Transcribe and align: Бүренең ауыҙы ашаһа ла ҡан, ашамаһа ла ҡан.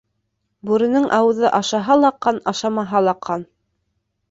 Бүренең 0.69 1.05
ауыҙы 1.17 1.51
ашаһа 1.59 1.99
ла 2.05 2.11
ҡан, 2.27 2.41
ашамаһа 2.55 3.05
ла 3.11 3.17
ҡан. 3.31 3.47